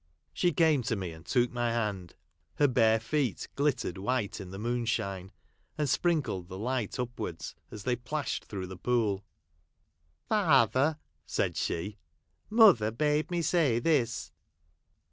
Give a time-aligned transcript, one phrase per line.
[0.01, 2.15] I She came to me, and took my hand.
[2.55, 5.31] Her bare feet glittered white in the moonshine;
[5.77, 9.23] and sprinkled the light upwards, as they plashed through the pool."
[10.27, 11.99] Father," said she,"
[12.49, 14.31] Mother bade me say this."